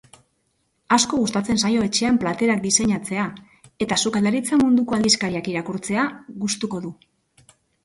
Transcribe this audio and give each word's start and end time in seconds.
Asko 0.95 1.19
gustatzen 1.23 1.59
zaio 1.67 1.83
etxean 1.87 2.17
platerak 2.23 2.63
diseinatzea 2.63 3.27
eta 3.87 3.99
sukaldaritza 4.05 4.61
munduko 4.65 4.99
aldizkariak 4.99 5.53
irakurtzea 5.55 6.09
gustuko 6.47 6.85
du. 6.89 6.95